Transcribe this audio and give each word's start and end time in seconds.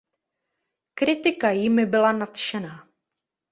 Kritika 0.93 1.51
jimi 1.55 1.85
byla 1.85 2.11
nadšená. 2.11 2.87